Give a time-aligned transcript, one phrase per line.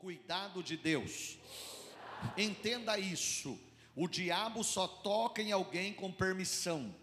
[0.00, 1.38] cuidado de Deus.
[2.36, 3.58] Entenda isso.
[3.94, 6.94] O diabo só toca em alguém com permissão,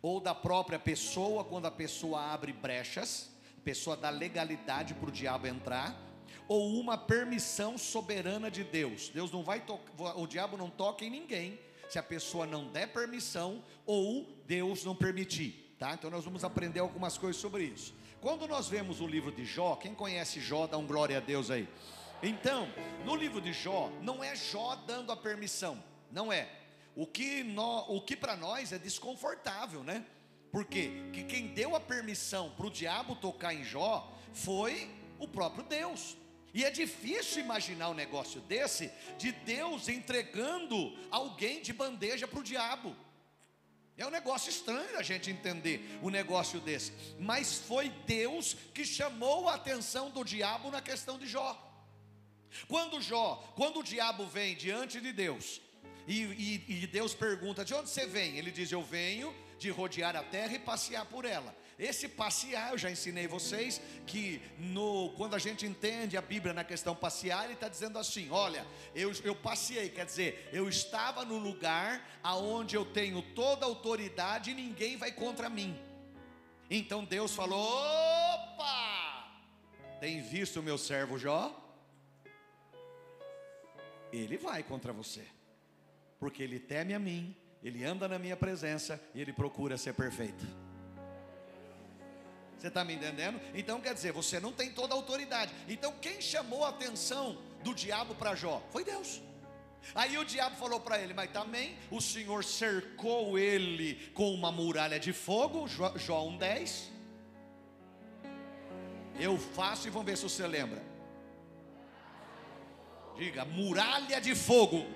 [0.00, 5.12] ou da própria pessoa, quando a pessoa abre brechas, a pessoa dá legalidade para o
[5.12, 6.00] diabo entrar,
[6.46, 9.08] ou uma permissão soberana de Deus.
[9.08, 11.58] Deus não vai tocar, o diabo não toca em ninguém
[11.88, 15.94] se a pessoa não der permissão ou Deus não permitir, tá?
[15.94, 17.92] Então nós vamos aprender algumas coisas sobre isso.
[18.20, 21.50] Quando nós vemos o livro de Jó, quem conhece Jó, dá um glória a Deus
[21.50, 21.68] aí.
[22.26, 22.68] Então,
[23.04, 25.80] no livro de Jó, não é Jó dando a permissão,
[26.10, 26.48] não é.
[26.96, 27.44] O que,
[28.04, 30.04] que para nós é desconfortável, né?
[30.50, 35.62] Porque que quem deu a permissão para o diabo tocar em Jó foi o próprio
[35.62, 36.16] Deus.
[36.52, 42.42] E é difícil imaginar um negócio desse, de Deus entregando alguém de bandeja para o
[42.42, 42.96] diabo.
[43.96, 46.92] É um negócio estranho a gente entender um negócio desse.
[47.20, 51.65] Mas foi Deus que chamou a atenção do diabo na questão de Jó.
[52.68, 55.60] Quando Jó, quando o diabo vem diante de Deus,
[56.06, 58.38] e, e, e Deus pergunta: de onde você vem?
[58.38, 61.54] Ele diz: Eu venho de rodear a terra e passear por ela.
[61.78, 66.64] Esse passear, eu já ensinei vocês que no, quando a gente entende a Bíblia na
[66.64, 71.38] questão passear, ele está dizendo assim: olha, eu, eu passei, quer dizer, eu estava no
[71.38, 75.78] lugar aonde eu tenho toda a autoridade e ninguém vai contra mim.
[76.70, 79.26] Então Deus falou: opa!
[80.00, 81.65] Tem visto o meu servo Jó?
[84.12, 85.24] Ele vai contra você,
[86.18, 90.46] porque ele teme a mim, ele anda na minha presença e ele procura ser perfeito.
[92.58, 93.40] Você está me entendendo?
[93.54, 95.52] Então quer dizer, você não tem toda a autoridade.
[95.68, 98.62] Então quem chamou a atenção do diabo para Jó?
[98.70, 99.20] Foi Deus.
[99.94, 104.98] Aí o diabo falou para ele, mas também o Senhor cercou ele com uma muralha
[104.98, 106.90] de fogo, Jó, Jó 1,10.
[109.18, 110.82] Eu faço e vamos ver se você lembra.
[113.16, 114.86] Diga, muralha de fogo.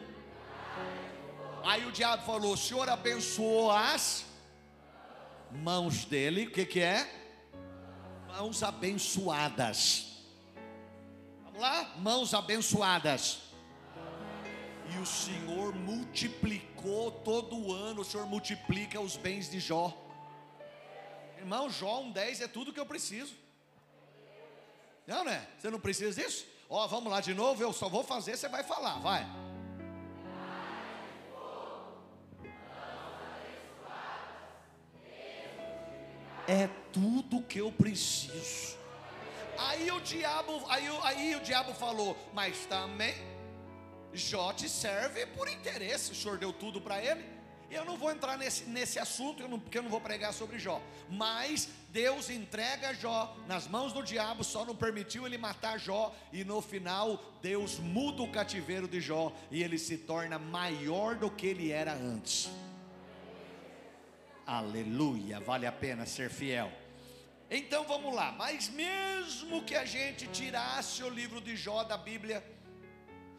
[1.64, 4.24] Aí o diabo falou: o Senhor abençoou as
[5.50, 7.20] mãos dele, o que, que é?
[8.41, 10.06] mãos abençoadas.
[11.44, 11.94] Vamos lá?
[11.98, 13.41] Mãos abençoadas.
[14.94, 19.97] E o Senhor multiplicou todo ano, o Senhor multiplica os bens de Jó.
[21.38, 23.34] Irmão, Jó 1,10 é tudo que eu preciso.
[25.06, 25.47] Não, né?
[25.58, 26.47] Você não precisa disso?
[26.70, 29.26] Ó, vamos lá de novo, eu só vou fazer, você vai falar, vai.
[36.50, 38.76] é tudo que eu preciso.
[39.56, 43.14] Aí o diabo, aí, aí o diabo falou, mas também
[44.12, 47.25] Jó te serve por interesse, o senhor deu tudo para ele.
[47.70, 50.82] Eu não vou entrar nesse, nesse assunto, porque eu não vou pregar sobre Jó.
[51.08, 56.12] Mas Deus entrega Jó nas mãos do diabo, só não permitiu ele matar Jó.
[56.32, 61.31] E no final, Deus muda o cativeiro de Jó e ele se torna maior do
[61.31, 62.50] que ele era antes.
[64.44, 66.72] Aleluia, vale a pena ser fiel.
[67.48, 72.44] Então vamos lá, mas mesmo que a gente tirasse o livro de Jó da Bíblia,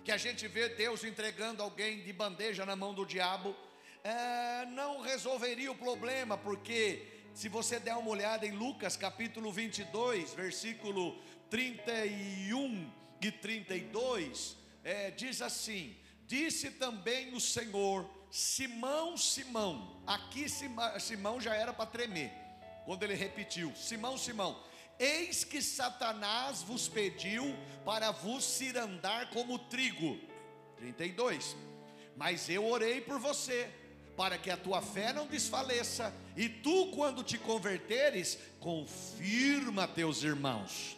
[0.06, 3.56] que a gente vê Deus entregando alguém de bandeja na mão do diabo,
[4.04, 10.34] é, não resolveria o problema, porque se você der uma olhada em Lucas capítulo 22,
[10.34, 11.18] versículo
[11.50, 12.92] 31
[13.22, 15.96] e 32, é, diz assim:
[16.26, 20.02] Disse também o Senhor Simão, Simão.
[20.08, 20.46] Aqui
[21.00, 22.32] Simão já era para tremer.
[22.86, 24.58] Quando ele repetiu: Simão, Simão,
[24.98, 30.20] eis que Satanás vos pediu para vos cirandar como trigo.
[30.78, 31.56] 32.
[32.16, 33.70] Mas eu orei por você,
[34.16, 40.98] para que a tua fé não desfaleça, e tu, quando te converteres, confirma teus irmãos.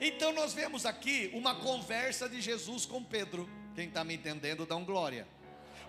[0.00, 3.48] Então nós vemos aqui uma conversa de Jesus com Pedro.
[3.74, 5.26] Quem está me entendendo, dá um glória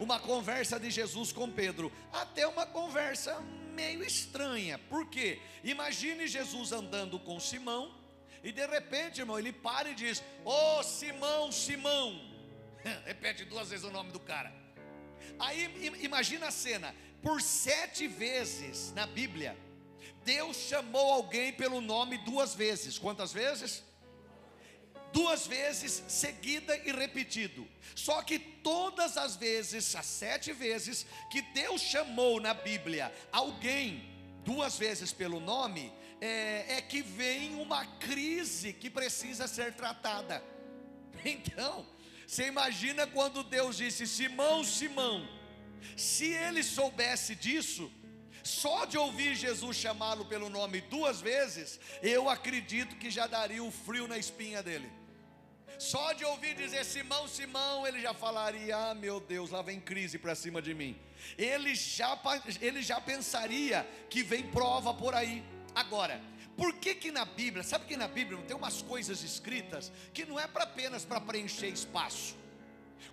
[0.01, 3.39] uma conversa de Jesus com Pedro, até uma conversa
[3.75, 4.79] meio estranha.
[4.89, 5.39] Por quê?
[5.63, 7.93] Imagine Jesus andando com Simão
[8.43, 12.19] e de repente, irmão, ele para e diz: Ô oh, Simão, Simão.
[13.05, 14.51] Repete duas vezes o nome do cara.
[15.39, 19.57] Aí imagina a cena: por sete vezes na Bíblia,
[20.23, 22.97] Deus chamou alguém pelo nome duas vezes.
[22.97, 23.83] Quantas vezes?
[25.11, 27.67] duas vezes seguida e repetido.
[27.95, 34.09] Só que todas as vezes, as sete vezes que Deus chamou na Bíblia alguém
[34.43, 40.43] duas vezes pelo nome, é, é que vem uma crise que precisa ser tratada.
[41.23, 41.85] Então,
[42.31, 45.27] você imagina quando Deus disse: Simão, Simão,
[45.97, 47.91] se ele soubesse disso,
[48.41, 53.69] só de ouvir Jesus chamá-lo pelo nome duas vezes, eu acredito que já daria o
[53.69, 54.89] frio na espinha dele.
[55.77, 60.17] Só de ouvir dizer Simão, Simão, ele já falaria: Ah, meu Deus, lá vem crise
[60.17, 60.97] para cima de mim.
[61.37, 62.17] Ele já,
[62.61, 65.43] ele já pensaria que vem prova por aí.
[65.75, 66.21] Agora,
[66.57, 70.39] por que que na Bíblia, sabe que na Bíblia tem umas coisas escritas que não
[70.39, 72.35] é para apenas para preencher espaço.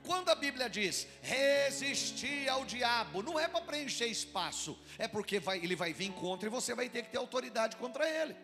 [0.03, 5.59] Quando a Bíblia diz resistir ao diabo, não é para preencher espaço, é porque vai,
[5.59, 8.37] ele vai vir contra e você vai ter que ter autoridade contra ele.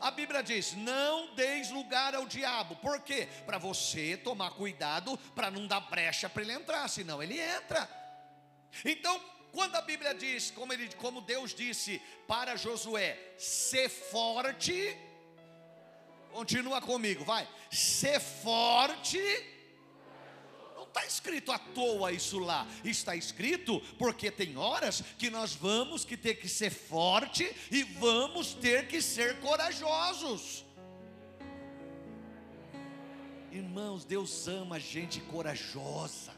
[0.00, 3.28] A Bíblia diz: não deis lugar ao diabo, por quê?
[3.46, 7.88] Para você tomar cuidado para não dar brecha para ele entrar, senão ele entra.
[8.84, 9.20] Então,
[9.52, 14.96] quando a Bíblia diz, como, ele, como Deus disse para Josué, ser forte,
[16.32, 19.18] continua comigo, vai, ser forte
[20.98, 22.66] está escrito à toa isso lá.
[22.84, 28.54] Está escrito porque tem horas que nós vamos que ter que ser forte e vamos
[28.54, 30.64] ter que ser corajosos.
[33.52, 36.37] Irmãos, Deus ama gente corajosa.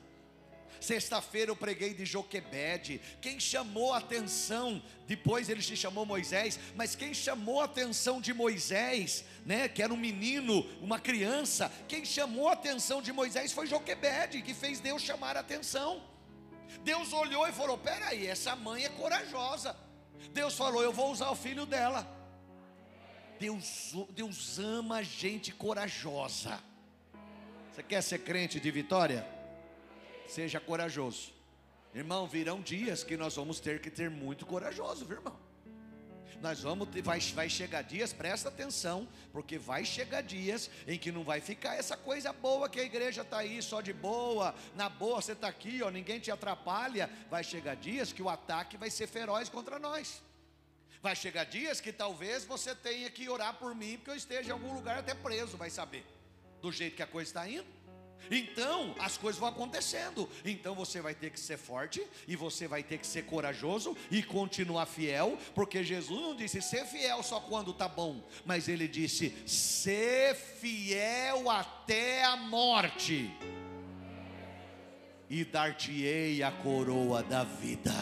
[0.80, 3.00] Sexta-feira eu preguei de Joquebede.
[3.20, 8.32] Quem chamou a atenção, depois ele se chamou Moisés, mas quem chamou a atenção de
[8.32, 13.66] Moisés, né, que era um menino, uma criança, quem chamou a atenção de Moisés foi
[13.66, 16.02] Joquebede, que fez Deus chamar a atenção.
[16.82, 19.76] Deus olhou e falou: Peraí, essa mãe é corajosa.
[20.32, 22.06] Deus falou: Eu vou usar o filho dela.
[23.38, 26.58] Deus, Deus ama gente corajosa.
[27.72, 29.39] Você quer ser crente de vitória?
[30.30, 31.32] Seja corajoso.
[31.92, 35.36] Irmão, virão dias que nós vamos ter que ter muito corajoso, viu, irmão?
[36.40, 41.10] Nós vamos ter, vai, vai chegar dias, presta atenção, porque vai chegar dias em que
[41.10, 44.88] não vai ficar essa coisa boa que a igreja está aí só de boa, na
[44.88, 47.10] boa você está aqui, ó, ninguém te atrapalha.
[47.28, 50.22] Vai chegar dias que o ataque vai ser feroz contra nós.
[51.02, 54.52] Vai chegar dias que talvez você tenha que orar por mim, porque eu esteja em
[54.52, 56.06] algum lugar até preso, vai saber,
[56.62, 57.66] do jeito que a coisa está indo.
[58.30, 60.28] Então, as coisas vão acontecendo.
[60.44, 64.22] Então você vai ter que ser forte e você vai ter que ser corajoso e
[64.22, 69.34] continuar fiel, porque Jesus não disse ser fiel só quando tá bom, mas ele disse
[69.46, 73.30] ser fiel até a morte.
[75.28, 77.94] E dar-te-ei a coroa da vida.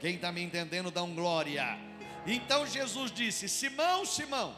[0.00, 1.78] Quem está me entendendo, dá um glória.
[2.26, 4.54] Então Jesus disse: Simão, Simão,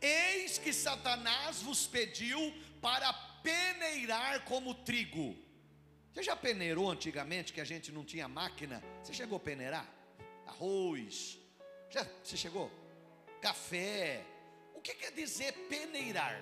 [0.00, 3.12] eis que Satanás vos pediu para
[3.48, 5.34] peneirar como trigo.
[6.12, 8.82] Você já peneirou antigamente que a gente não tinha máquina?
[9.02, 9.86] Você chegou a peneirar?
[10.46, 11.38] Arroz.
[11.90, 12.70] Já, você chegou?
[13.40, 14.24] Café.
[14.74, 16.36] O que quer dizer peneirar?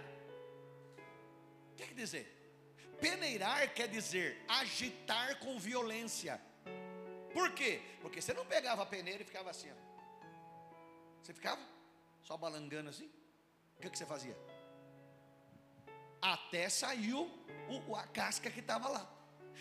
[1.72, 2.24] O que quer dizer?
[3.00, 6.40] Peneirar quer dizer agitar com violência.
[7.32, 7.82] Por quê?
[8.00, 9.70] Porque você não pegava a peneira e ficava assim.
[9.70, 9.76] Ó.
[11.22, 11.60] Você ficava
[12.22, 13.10] só balangando assim?
[13.76, 14.36] O que, que você fazia?
[16.32, 17.30] Até saiu
[17.68, 19.16] o, a casca que estava lá.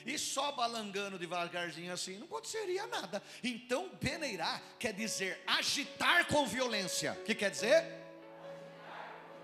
[0.06, 3.24] E só balangando devagarzinho assim não aconteceria nada.
[3.44, 7.14] Então, peneirar quer dizer agitar com violência.
[7.14, 8.06] O que quer dizer?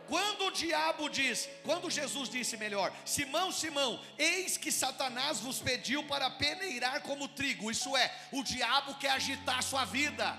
[0.08, 6.04] Quando o diabo diz, quando Jesus disse melhor, Simão, Simão, eis que Satanás vos pediu
[6.04, 10.38] para peneirar como trigo, isso é, o diabo quer agitar a sua vida.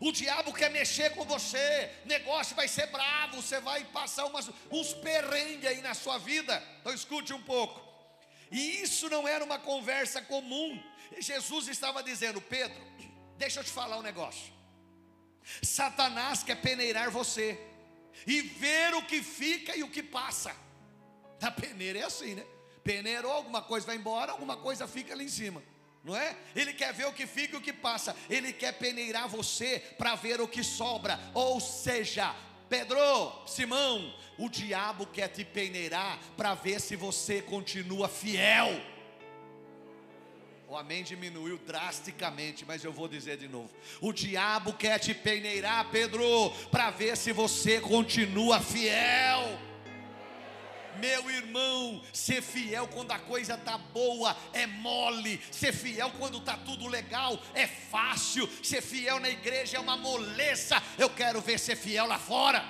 [0.00, 4.94] O diabo quer mexer com você, negócio vai ser bravo, você vai passar umas, uns
[4.94, 6.62] perrengues aí na sua vida.
[6.80, 7.80] Então escute um pouco.
[8.50, 10.80] E isso não era uma conversa comum.
[11.18, 12.80] Jesus estava dizendo, Pedro,
[13.36, 14.52] deixa eu te falar um negócio.
[15.62, 17.58] Satanás quer peneirar você
[18.26, 20.54] e ver o que fica e o que passa.
[21.40, 22.46] Na peneira é assim, né?
[22.84, 25.62] Peneirou, alguma coisa vai embora, alguma coisa fica ali em cima
[26.04, 26.36] não é?
[26.54, 30.14] Ele quer ver o que fica e o que passa, ele quer peneirar você para
[30.14, 32.34] ver o que sobra, ou seja,
[32.68, 32.98] Pedro,
[33.46, 38.78] Simão, o diabo quer te peneirar para ver se você continua fiel.
[40.68, 43.70] O amém diminuiu drasticamente, mas eu vou dizer de novo.
[44.02, 49.58] O diabo quer te peneirar, Pedro, para ver se você continua fiel.
[50.98, 56.56] Meu irmão, ser fiel quando a coisa está boa é mole, ser fiel quando está
[56.56, 60.82] tudo legal é fácil, ser fiel na igreja é uma moleza.
[60.98, 62.64] Eu quero ver ser fiel lá fora.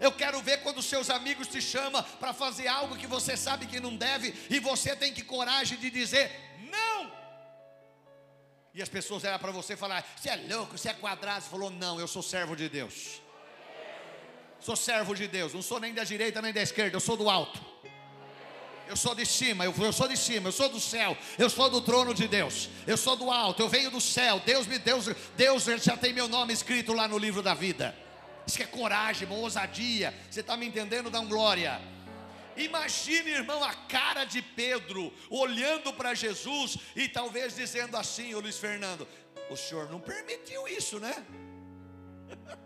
[0.00, 3.78] Eu quero ver quando seus amigos te chamam para fazer algo que você sabe que
[3.78, 6.30] não deve e você tem que coragem de dizer
[6.70, 7.12] não.
[8.74, 11.44] E as pessoas eram para você falar: "Você é louco, você é quadrado".
[11.44, 13.20] Você falou: "Não, eu sou servo de Deus".
[14.62, 17.28] Sou servo de Deus, não sou nem da direita nem da esquerda, eu sou do
[17.28, 17.60] alto.
[18.88, 21.68] Eu sou de cima, eu, eu, sou de cima, eu sou do céu, eu sou
[21.68, 24.40] do trono de Deus, eu sou do alto, eu venho do céu.
[24.44, 27.96] Deus me Deus, Deus já tem meu nome escrito lá no livro da vida.
[28.46, 30.14] Isso que é coragem, ousadia.
[30.30, 31.10] Você está me entendendo?
[31.10, 31.80] Dá um glória.
[32.56, 38.58] Imagine, irmão, a cara de Pedro olhando para Jesus e talvez dizendo assim, ô Luiz
[38.58, 39.08] Fernando:
[39.50, 41.24] O senhor não permitiu isso, né?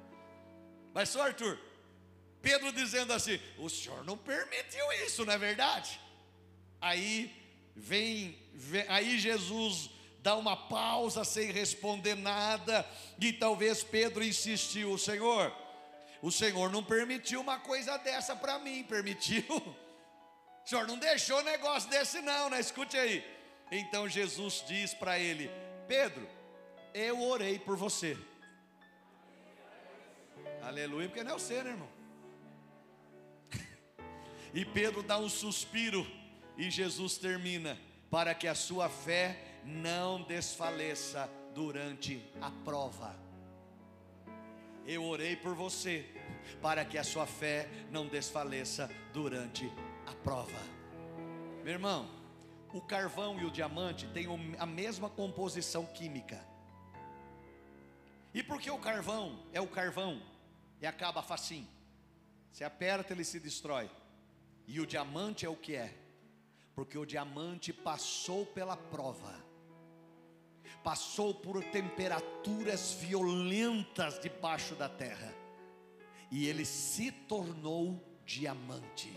[0.92, 1.58] Mas só Arthur,
[2.46, 6.00] Pedro dizendo assim: O senhor não permitiu isso, não é verdade?
[6.80, 7.34] Aí
[7.74, 12.88] vem, vem aí Jesus dá uma pausa sem responder nada,
[13.20, 15.52] e talvez Pedro insistiu: Senhor,
[16.22, 19.44] o Senhor não permitiu uma coisa dessa para mim, permitiu?
[20.64, 22.58] O Senhor não deixou negócio desse, não, né?
[22.58, 23.24] Escute aí.
[23.70, 25.48] Então Jesus diz para ele:
[25.86, 26.28] Pedro,
[26.92, 28.18] eu orei por você.
[30.60, 31.95] Aleluia, porque não é você, né, irmão?
[34.56, 36.06] E Pedro dá um suspiro,
[36.56, 37.78] e Jesus termina:
[38.10, 43.14] para que a sua fé não desfaleça durante a prova.
[44.86, 46.06] Eu orei por você,
[46.62, 49.70] para que a sua fé não desfaleça durante
[50.06, 50.62] a prova.
[51.62, 52.08] Meu irmão,
[52.72, 54.26] o carvão e o diamante têm
[54.58, 56.42] a mesma composição química.
[58.32, 60.22] E por que o carvão é o carvão
[60.80, 61.68] e acaba facinho?
[62.50, 63.90] Você aperta, ele se destrói.
[64.66, 65.94] E o diamante é o que é?
[66.74, 69.46] Porque o diamante passou pela prova
[70.86, 75.34] passou por temperaturas violentas debaixo da terra,
[76.30, 79.12] e ele se tornou diamante.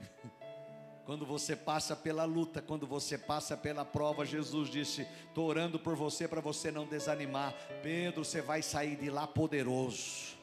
[1.04, 5.94] Quando você passa pela luta, quando você passa pela prova, Jesus disse: Estou orando por
[5.94, 7.54] você para você não desanimar.
[7.80, 10.35] Pedro, você vai sair de lá poderoso.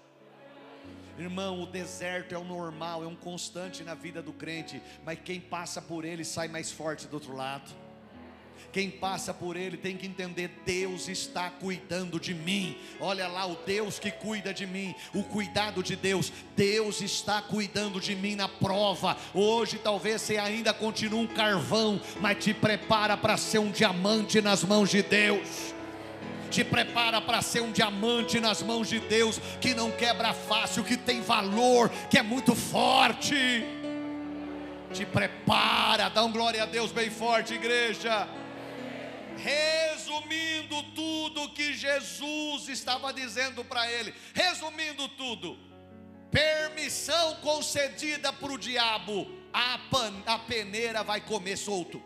[1.18, 5.40] Irmão, o deserto é o normal, é um constante na vida do crente, mas quem
[5.40, 7.84] passa por ele sai mais forte do outro lado.
[8.72, 12.75] Quem passa por ele tem que entender: Deus está cuidando de mim.
[13.00, 16.34] Olha lá, o Deus que cuida de mim, o cuidado de Deus.
[16.56, 19.16] Deus está cuidando de mim na prova.
[19.32, 24.63] Hoje talvez você ainda continue um carvão, mas te prepara para ser um diamante nas
[24.63, 25.74] mãos de Deus
[26.53, 30.95] te prepara para ser um diamante nas mãos de Deus, que não quebra fácil, que
[30.95, 33.63] tem valor, que é muito forte.
[34.93, 38.27] Te prepara, dá um glória a Deus bem forte, igreja.
[39.36, 45.57] Resumindo tudo que Jesus estava dizendo para ele, resumindo tudo,
[46.29, 52.00] permissão concedida para o diabo, a, pan, a peneira vai comer solto.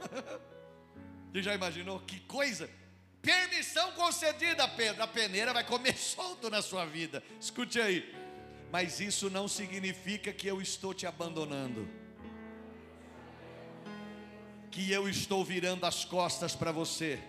[1.30, 2.70] Você já imaginou que coisa?
[3.24, 7.22] Permissão concedida, Pedro, a peneira vai comer solto na sua vida.
[7.40, 8.14] Escute aí,
[8.70, 12.04] mas isso não significa que eu estou te abandonando
[14.74, 17.20] que eu estou virando as costas para você.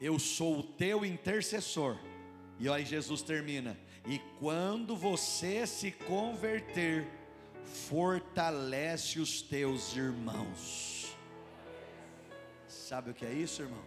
[0.00, 1.98] Eu sou o teu intercessor.
[2.56, 3.76] E olha, Jesus termina.
[4.06, 7.04] E quando você se converter,
[7.64, 11.12] fortalece os teus irmãos.
[12.68, 13.82] Sabe o que é isso, irmão?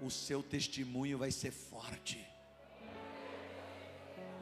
[0.00, 2.35] O seu testemunho vai ser forte.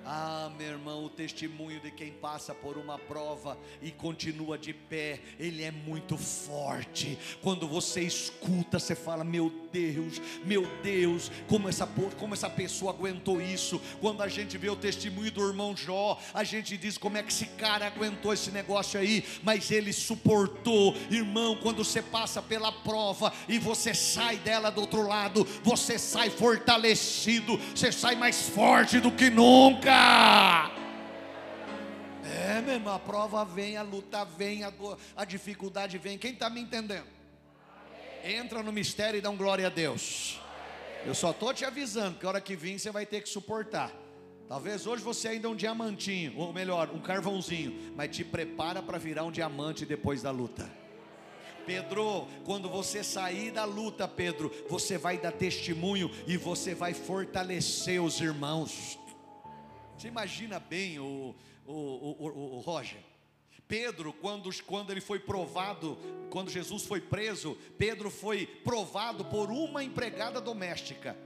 [0.06, 5.18] Ah, meu irmão, o testemunho de quem passa por uma prova e continua de pé,
[5.38, 7.18] ele é muito forte.
[7.40, 13.40] Quando você escuta, você fala: Meu Deus, meu Deus, como essa, como essa pessoa aguentou
[13.40, 13.80] isso.
[13.98, 17.32] Quando a gente vê o testemunho do irmão Jó, a gente diz: Como é que
[17.32, 19.24] esse cara aguentou esse negócio aí?
[19.42, 21.56] Mas ele suportou, irmão.
[21.56, 27.56] Quando você passa pela prova e você sai dela do outro lado, você sai fortalecido,
[27.74, 29.93] você sai mais forte do que nunca.
[32.24, 34.72] É, meu irmão, a prova vem, a luta vem, a,
[35.16, 36.16] a dificuldade vem.
[36.18, 37.06] Quem está me entendendo?
[38.24, 40.40] Entra no mistério e dá um glória a Deus.
[41.04, 43.92] Eu só estou te avisando que a hora que vir você vai ter que suportar.
[44.48, 48.98] Talvez hoje você ainda é um diamantinho, ou melhor, um carvãozinho, mas te prepara para
[48.98, 50.70] virar um diamante depois da luta.
[51.66, 58.02] Pedro, quando você sair da luta, Pedro, você vai dar testemunho e você vai fortalecer
[58.02, 58.98] os irmãos.
[59.96, 61.34] Você imagina bem o,
[61.66, 63.00] o, o, o, Roger?
[63.66, 65.98] Pedro, quando, quando ele foi provado,
[66.30, 71.16] quando Jesus foi preso, Pedro foi provado por uma empregada doméstica.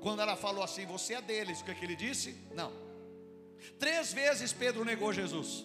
[0.00, 2.36] Quando ela falou assim: Você é deles, o que, é que ele disse?
[2.54, 2.72] Não.
[3.78, 5.64] Três vezes Pedro negou Jesus,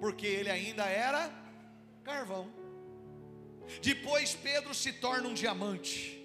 [0.00, 1.30] porque ele ainda era
[2.02, 2.48] carvão.
[3.82, 6.20] Depois Pedro se torna um diamante.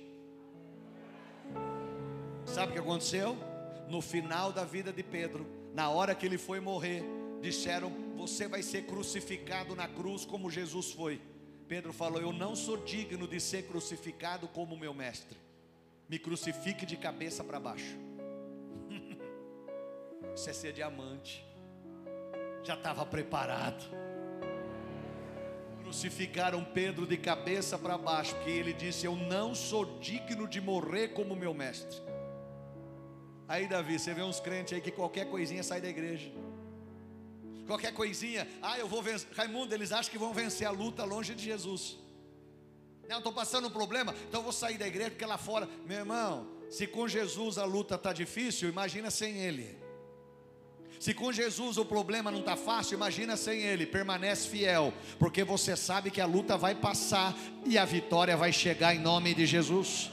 [2.46, 3.49] Sabe o que aconteceu?
[3.90, 7.04] No final da vida de Pedro, na hora que ele foi morrer,
[7.42, 11.20] disseram: Você vai ser crucificado na cruz como Jesus foi.
[11.68, 15.38] Pedro falou: Eu não sou digno de ser crucificado como meu mestre.
[16.08, 17.98] Me crucifique de cabeça para baixo.
[20.36, 21.46] Isso é ser diamante.
[22.64, 23.84] Já estava preparado.
[25.82, 31.10] Crucificaram Pedro de cabeça para baixo, porque ele disse: Eu não sou digno de morrer
[31.10, 32.09] como meu mestre.
[33.50, 36.32] Aí, Davi, você vê uns crentes aí que qualquer coisinha sai da igreja.
[37.66, 39.28] Qualquer coisinha, ah, eu vou vencer.
[39.36, 41.98] Raimundo, eles acham que vão vencer a luta longe de Jesus.
[43.08, 45.98] Não, estou passando um problema, então eu vou sair da igreja porque lá fora, meu
[45.98, 49.80] irmão, se com Jesus a luta está difícil, imagina sem Ele.
[51.00, 55.76] Se com Jesus o problema não está fácil, imagina sem Ele, permanece fiel, porque você
[55.76, 60.12] sabe que a luta vai passar e a vitória vai chegar em nome de Jesus.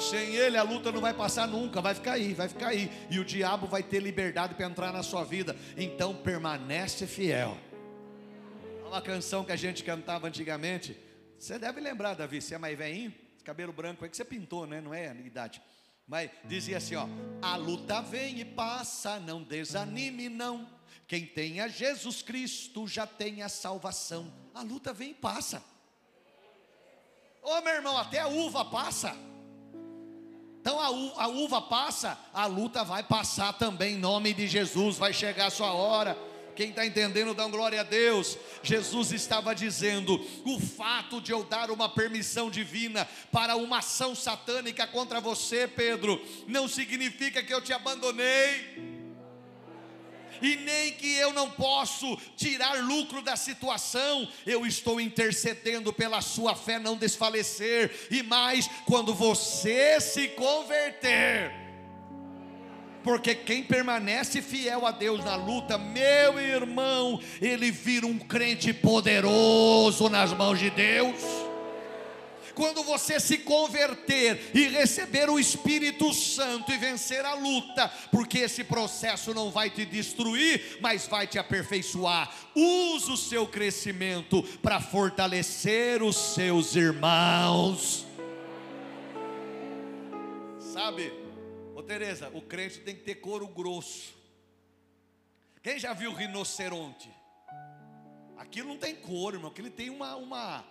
[0.00, 3.18] Sem Ele a luta não vai passar nunca, vai ficar aí, vai ficar aí, e
[3.18, 7.58] o diabo vai ter liberdade para entrar na sua vida, então permanece fiel.
[8.86, 10.96] Uma canção que a gente cantava antigamente,
[11.38, 13.14] você deve lembrar, Davi, você é mais velhinho,
[13.44, 14.80] cabelo branco é que você pintou, né?
[14.80, 15.60] Não é a idade.
[16.06, 17.06] Mas dizia assim, ó:
[17.42, 20.68] A luta vem e passa, não desanime não.
[21.06, 24.32] Quem tem a Jesus Cristo já tem a salvação.
[24.54, 25.62] A luta vem e passa.
[27.42, 29.29] Ô meu irmão, até a uva passa.
[30.60, 35.12] Então a, a uva passa, a luta vai passar também, em nome de Jesus, vai
[35.12, 36.16] chegar a sua hora.
[36.54, 38.36] Quem está entendendo, dá glória a Deus.
[38.62, 44.86] Jesus estava dizendo: o fato de eu dar uma permissão divina para uma ação satânica
[44.86, 48.89] contra você, Pedro, não significa que eu te abandonei
[50.42, 56.54] e nem que eu não posso tirar lucro da situação, eu estou intercedendo pela sua
[56.54, 61.52] fé não desfalecer, e mais, quando você se converter,
[63.02, 70.08] porque quem permanece fiel a Deus na luta, meu irmão, ele vira um crente poderoso
[70.08, 71.49] nas mãos de Deus.
[72.54, 78.64] Quando você se converter e receber o Espírito Santo e vencer a luta, porque esse
[78.64, 82.32] processo não vai te destruir, mas vai te aperfeiçoar.
[82.54, 88.06] Use o seu crescimento para fortalecer os seus irmãos.
[90.58, 91.12] Sabe?
[91.74, 94.14] Ô Tereza, o crente tem que ter couro grosso.
[95.62, 97.10] Quem já viu rinoceronte?
[98.38, 99.50] Aquilo não tem couro, irmão.
[99.50, 100.64] Aquilo tem uma, uma,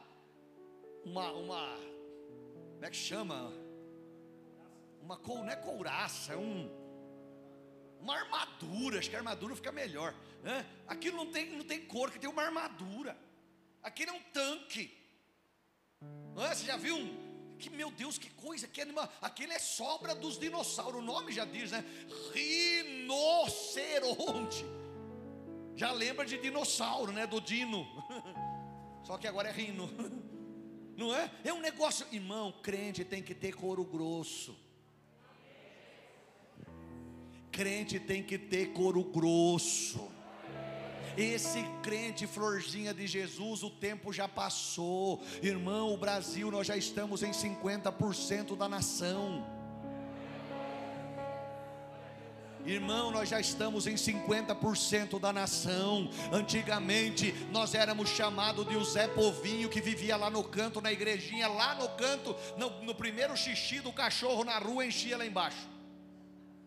[1.05, 1.77] uma, uma,
[2.73, 3.53] como é que chama?
[5.01, 6.69] Uma cor, não é couraça, é um,
[7.99, 8.99] uma armadura.
[8.99, 10.13] Acho que a armadura fica melhor.
[10.43, 10.65] Né?
[10.87, 13.17] Aquilo não tem, não tem cor, que tem uma armadura.
[13.81, 14.95] Aquilo é um tanque.
[16.37, 16.55] É?
[16.55, 19.11] Você já viu um, que meu Deus, que coisa, que animal.
[19.21, 21.83] Aquele é sobra dos dinossauros, o nome já diz, né?
[22.33, 24.65] Rinoceronte.
[25.75, 27.27] Já lembra de dinossauro, né?
[27.27, 27.85] Do dino.
[29.03, 29.87] Só que agora é rino.
[30.99, 31.31] Não é?
[31.45, 34.53] É um negócio, irmão, crente tem que ter couro grosso.
[37.49, 40.11] Crente tem que ter couro grosso.
[41.17, 45.23] Esse crente florzinha de Jesus, o tempo já passou.
[45.41, 49.58] Irmão, o Brasil, nós já estamos em 50% da nação.
[52.65, 56.09] Irmão, nós já estamos em 50% da nação.
[56.31, 61.47] Antigamente nós éramos chamados de o Zé Povinho que vivia lá no canto, na igrejinha,
[61.47, 65.67] lá no canto, no, no primeiro xixi do cachorro na rua, enchia lá embaixo.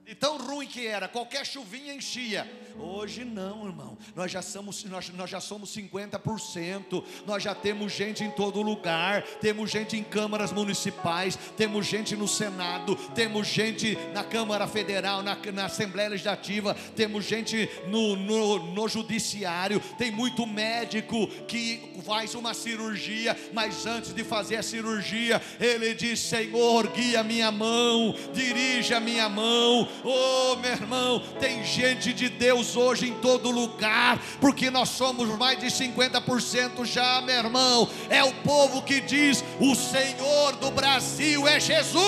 [0.07, 2.51] E tão ruim que era, qualquer chuvinha enchia.
[2.79, 3.97] Hoje não, irmão.
[4.15, 7.03] Nós já somos, nós, nós já somos 50%.
[7.27, 9.23] Nós já temos gente em todo lugar.
[9.41, 11.37] Temos gente em câmaras municipais.
[11.57, 12.97] Temos gente no Senado.
[13.15, 16.75] Temos gente na Câmara Federal, na, na Assembleia Legislativa.
[16.97, 19.81] Temos gente no, no, no Judiciário.
[19.99, 26.21] Tem muito médico que faz uma cirurgia, mas antes de fazer a cirurgia, ele diz:
[26.21, 29.73] Senhor, guia minha mão, dirija minha mão
[30.05, 35.59] Oh, meu irmão, tem gente de Deus hoje em todo lugar, porque nós somos mais
[35.59, 37.89] de 50% já, meu irmão.
[38.09, 42.03] É o povo que diz: o Senhor do Brasil é Jesus.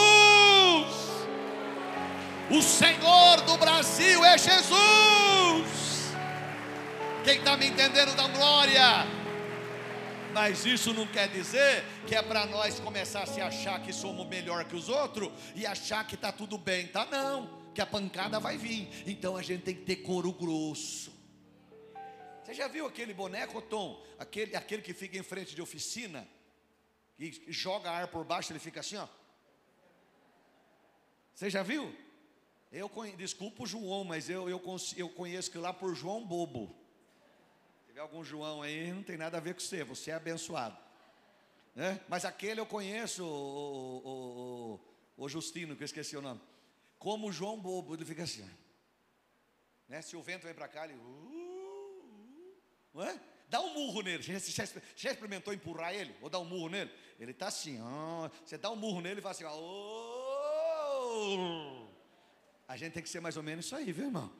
[2.50, 4.74] O Senhor do Brasil é Jesus.
[7.24, 9.06] Quem está me entendendo, dá glória.
[10.34, 14.26] Mas isso não quer dizer que é para nós começar a se achar que somos
[14.26, 17.06] melhor que os outros e achar que está tudo bem, tá?
[17.10, 18.88] Não que a pancada vai vir.
[19.06, 21.12] Então a gente tem que ter couro grosso.
[22.42, 24.02] Você já viu aquele boneco, Tom?
[24.18, 26.26] Aquele, aquele que fica em frente de oficina,
[27.16, 29.08] que joga ar por baixo, ele fica assim, ó.
[31.34, 31.92] Você já viu?
[32.70, 34.60] Eu desculpa o João, mas eu, eu,
[34.96, 36.74] eu conheço que lá por João Bobo.
[37.86, 40.76] Tiver algum João aí, não tem nada a ver com você, você é abençoado.
[41.74, 42.00] Né?
[42.08, 44.80] Mas aquele eu conheço, o, o,
[45.16, 46.40] o, o Justino, que eu esqueci o nome
[46.98, 48.48] como João Bobo, ele fica assim.
[49.88, 50.02] Né?
[50.02, 50.94] Se o vento vem para cá, ele.
[50.94, 52.20] Uh,
[52.94, 53.20] uh, é?
[53.48, 54.22] Dá um murro nele.
[54.22, 54.64] Já, já,
[54.96, 56.14] já, experimentou empurrar ele?
[56.20, 56.90] Ou dar um murro nele?
[57.20, 57.80] Ele está assim.
[57.80, 60.34] Ó, você dá um murro nele e fala assim: oh.
[62.66, 64.32] A gente tem que ser mais ou menos isso aí, viu, irmão?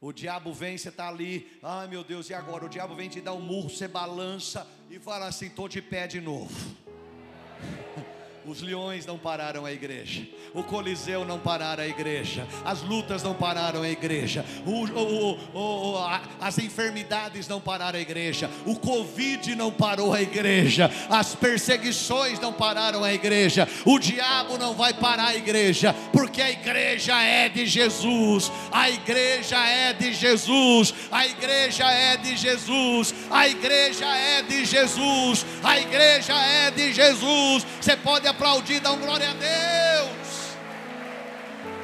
[0.00, 2.64] O diabo vem, você está ali, ai meu Deus, e agora?
[2.64, 6.08] O diabo vem te dar um murro, você balança e fala assim: estou de pé
[6.08, 6.52] de novo.
[8.44, 13.34] Os leões não pararam a igreja, o Coliseu não pararam a igreja, as lutas não
[13.34, 15.96] pararam a igreja, o, o, o,
[16.40, 22.52] as enfermidades não pararam a igreja, o Covid não parou a igreja, as perseguições não
[22.52, 27.64] pararam a igreja, o diabo não vai parar a igreja, porque a igreja é de
[27.64, 34.64] Jesus, a igreja é de Jesus, a igreja é de Jesus, a igreja é de
[34.64, 37.64] Jesus, a igreja é de Jesus.
[37.80, 40.56] Você pode aplaudir, dá um glória a Deus.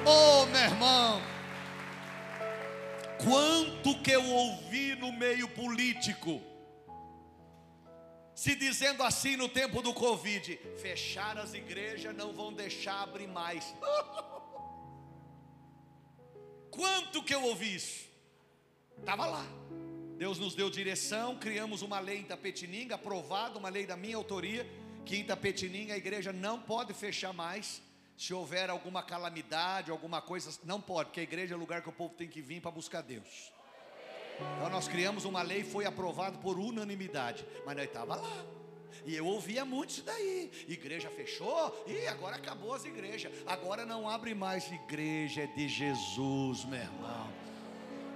[0.05, 1.23] Oh, meu irmão,
[3.23, 6.41] quanto que eu ouvi no meio político,
[8.35, 13.65] se dizendo assim no tempo do Covid: fechar as igrejas, não vão deixar abrir mais.
[16.71, 18.07] Quanto que eu ouvi isso?
[18.99, 19.45] Estava lá.
[20.17, 24.65] Deus nos deu direção, criamos uma lei em Tapetininga, aprovada, uma lei da minha autoria
[25.09, 27.81] que em Tapetininga a igreja não pode fechar mais.
[28.17, 31.89] Se houver alguma calamidade, alguma coisa, não pode, porque a igreja é o lugar que
[31.89, 33.51] o povo tem que vir para buscar Deus.
[34.57, 38.47] Então nós criamos uma lei, foi aprovado por unanimidade, mas nós estava lá.
[39.07, 40.51] E eu ouvia muito isso daí.
[40.69, 43.33] Igreja fechou e agora acabou as igrejas.
[43.47, 47.28] Agora não abre mais igreja é de Jesus, meu irmão.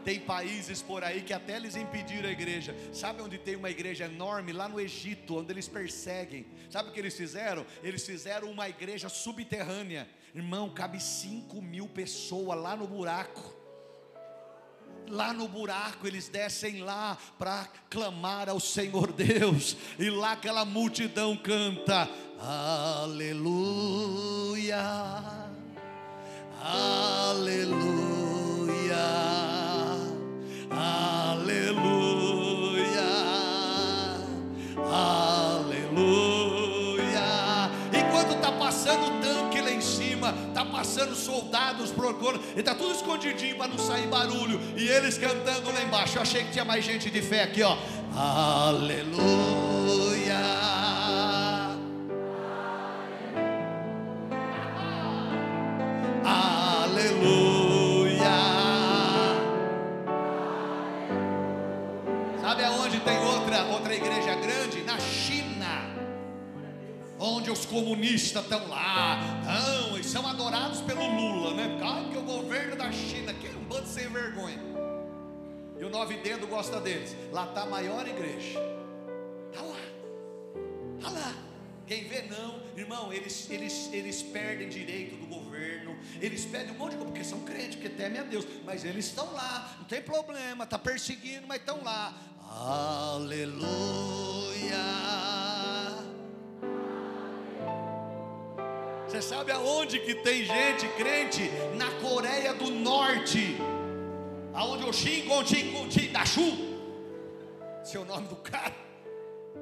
[0.04, 2.74] Tem países por aí que até eles impediram a igreja.
[2.92, 4.52] Sabe onde tem uma igreja enorme?
[4.52, 6.46] Lá no Egito, onde eles perseguem.
[6.70, 7.64] Sabe o que eles fizeram?
[7.82, 10.08] Eles fizeram uma igreja subterrânea.
[10.34, 13.62] Irmão, cabe 5 mil pessoas lá no buraco.
[15.08, 21.36] Lá no buraco eles descem lá para clamar ao Senhor Deus, e lá aquela multidão
[21.36, 23.52] canta: Aleluia,
[26.62, 28.01] Aleluia.
[34.92, 36.02] Aleluia.
[37.92, 42.92] Enquanto está passando o tanque lá em cima, está passando soldados procurando, e está tudo
[42.92, 46.18] escondidinho para não sair barulho, e eles cantando lá embaixo.
[46.18, 47.76] Eu achei que tinha mais gente de fé aqui, ó.
[48.16, 49.12] Aleluia.
[67.22, 71.76] Onde os comunistas estão lá, não, eles são adorados pelo Lula, né?
[71.78, 74.58] Claro que o governo da China, que é um bando sem vergonha.
[75.78, 77.16] E o nove dedo gosta deles.
[77.30, 78.58] Lá está a maior igreja.
[79.50, 79.80] Está lá.
[80.98, 81.34] Está lá.
[81.86, 86.92] Quem vê não, irmão, eles, eles, eles perdem direito do governo, eles pedem um monte
[86.92, 90.00] de coisa, porque são crentes, porque temem a Deus, mas eles estão lá, não tem
[90.00, 92.14] problema, está perseguindo, mas estão lá.
[93.14, 93.62] Aleluia.
[99.22, 101.48] Sabe aonde que tem gente crente?
[101.76, 103.56] Na Coreia do Norte.
[104.52, 106.72] Aonde o Shin Gon Shin da Chu.
[107.84, 108.74] Seu nome do cara.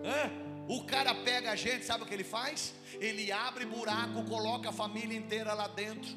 [0.02, 0.30] Hã?
[0.66, 2.74] O cara pega a gente, sabe o que ele faz?
[3.00, 6.10] Ele abre buraco, coloca a família inteira lá dentro.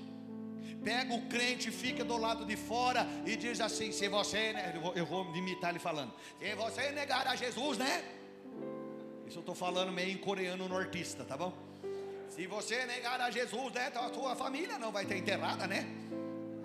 [0.84, 4.82] Pega o crente, fica do lado de fora e diz assim: se você, né, eu,
[4.82, 8.04] vou, eu vou imitar ele falando, se você negar a Jesus, né?
[9.26, 11.73] Isso eu estou falando meio em coreano nortista, tá bom?
[12.34, 15.86] Se você negar a Jesus, né, a sua família não vai ter enterrada, né?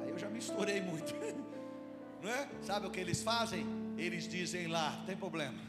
[0.01, 1.15] Aí eu já misturei muito.
[2.23, 2.49] Não é?
[2.63, 3.67] Sabe o que eles fazem?
[3.99, 5.61] Eles dizem lá, tem problema.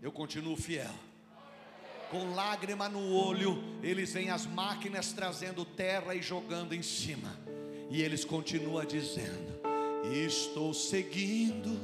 [0.00, 0.94] Eu continuo fiel.
[2.12, 7.36] Com lágrima no olho, eles vêm as máquinas trazendo terra e jogando em cima.
[7.90, 9.60] E eles continuam dizendo:
[10.12, 11.76] Estou seguindo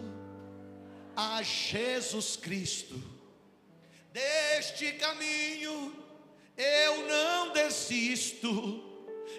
[1.16, 2.94] a Jesus Cristo
[4.12, 6.07] deste caminho
[6.58, 8.84] eu não desisto,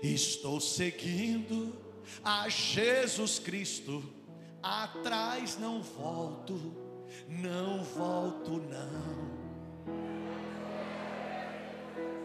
[0.02, 1.78] estou seguindo
[2.24, 4.02] a Jesus Cristo,
[4.64, 6.56] atrás não volto,
[7.28, 9.40] não volto não.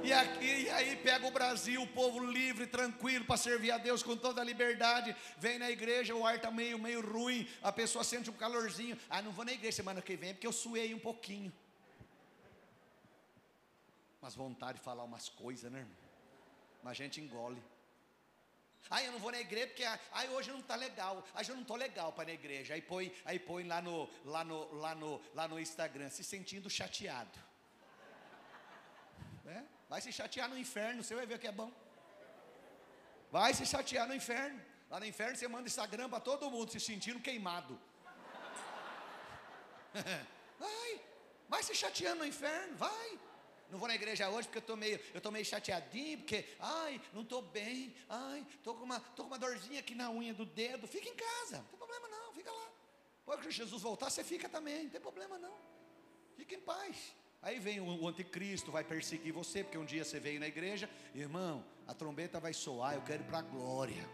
[0.05, 4.03] E aqui, e aí pega o Brasil, o povo livre, tranquilo, para servir a Deus
[4.03, 5.17] com toda a liberdade.
[5.39, 8.99] Vem na igreja, o ar está meio, meio ruim, a pessoa sente um calorzinho.
[9.09, 11.51] Ah, não vou na igreja semana que vem, porque eu suei um pouquinho
[14.25, 15.97] umas vontade de falar umas coisas, né, irmão?
[16.83, 17.63] Mas a gente engole.
[18.91, 21.23] Ai, eu não vou na igreja porque ai, hoje não está legal.
[21.35, 22.75] Ai, eu não estou legal para na igreja.
[22.75, 26.69] Aí põe, aí põe lá, no, lá, no, lá, no, lá no Instagram, se sentindo
[26.69, 27.39] chateado.
[29.45, 29.67] Né?
[29.89, 31.73] Vai se chatear no inferno, você vai ver que é bom.
[33.31, 34.61] Vai se chatear no inferno.
[34.91, 37.79] Lá no inferno você manda Instagram para todo mundo se sentindo queimado.
[40.59, 41.01] vai,
[41.49, 43.19] vai se chateando no inferno, vai.
[43.71, 47.01] Não vou na igreja hoje porque eu estou meio, eu tô meio chateadinho, porque, ai,
[47.13, 50.87] não estou bem, ai, estou com, uma, com uma dorzinha aqui na unha do dedo.
[50.87, 52.71] Fica em casa, não tem problema não, fica lá.
[53.25, 55.57] Quando Jesus voltar, você fica também, não tem problema não.
[56.37, 57.15] Fica em paz.
[57.43, 60.89] Aí vem o, o anticristo, vai perseguir você, porque um dia você veio na igreja,
[61.15, 64.09] irmão, a trombeta vai soar, eu quero ir para a glória.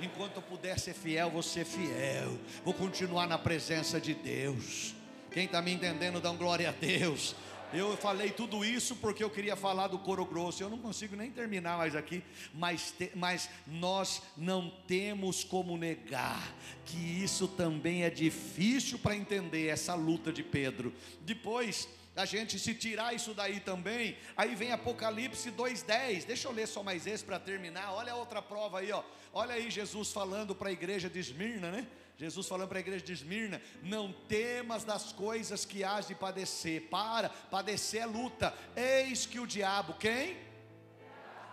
[0.00, 2.38] Enquanto eu puder ser fiel, vou ser fiel.
[2.64, 4.94] Vou continuar na presença de Deus.
[5.30, 7.36] Quem está me entendendo, dá um glória a Deus.
[7.72, 10.60] Eu falei tudo isso porque eu queria falar do coro grosso.
[10.60, 16.52] Eu não consigo nem terminar mais aqui, mas, te, mas nós não temos como negar
[16.84, 20.92] que isso também é difícil para entender essa luta de Pedro.
[21.20, 26.24] Depois, a gente se tirar isso daí também, aí vem Apocalipse 2:10.
[26.24, 27.92] Deixa eu ler só mais esse para terminar.
[27.92, 29.04] Olha a outra prova aí, ó.
[29.32, 31.86] Olha aí Jesus falando para a igreja de Esmirna, né?
[32.20, 36.82] Jesus falando para a igreja de Esmirna: Não temas das coisas que hás de padecer.
[36.90, 38.52] Para, padecer é luta.
[38.76, 40.36] Eis que o diabo, quem?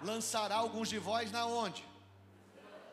[0.01, 1.86] Lançará alguns de vós na onde?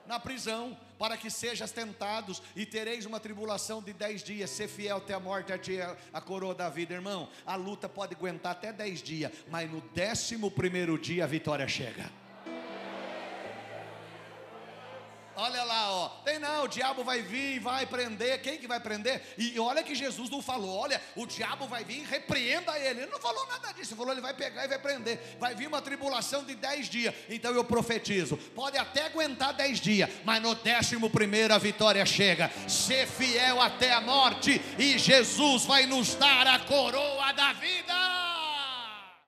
[0.06, 4.50] Na prisão, para que sejas tentados e tereis uma tribulação de dez dias.
[4.50, 7.28] Ser fiel até a morte, a a coroa da vida, irmão.
[7.44, 12.08] A luta pode aguentar até dez dias, mas no décimo primeiro dia a vitória chega.
[15.36, 16.08] Olha lá, ó.
[16.24, 18.40] Tem não, o diabo vai vir e vai prender.
[18.40, 19.22] Quem que vai prender?
[19.36, 23.00] E olha que Jesus não falou, olha, o diabo vai vir e repreenda ele.
[23.00, 25.36] Ele não falou nada disso, ele falou, ele vai pegar e vai prender.
[25.38, 27.14] Vai vir uma tribulação de dez dias.
[27.28, 32.50] Então eu profetizo, pode até aguentar dez dias, mas no décimo primeiro a vitória chega.
[32.68, 38.33] Ser fiel até a morte, e Jesus vai nos dar a coroa da vida.